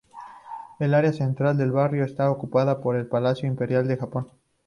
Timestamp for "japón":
3.97-4.31